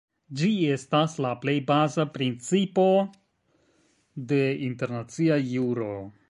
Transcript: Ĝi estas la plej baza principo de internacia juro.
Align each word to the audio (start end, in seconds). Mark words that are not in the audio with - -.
Ĝi 0.39 0.47
estas 0.75 1.17
la 1.25 1.33
plej 1.43 1.53
baza 1.67 2.05
principo 2.15 2.87
de 4.33 4.41
internacia 4.71 5.39
juro. 5.53 5.93